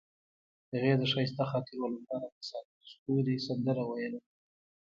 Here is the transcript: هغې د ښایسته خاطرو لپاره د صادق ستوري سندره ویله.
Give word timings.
هغې 0.71 0.93
د 0.99 1.03
ښایسته 1.11 1.43
خاطرو 1.51 1.85
لپاره 1.95 2.25
د 2.35 2.37
صادق 2.49 2.79
ستوري 2.91 3.35
سندره 3.47 3.83
ویله. 3.89 4.19